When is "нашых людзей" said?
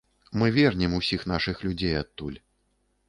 1.33-1.95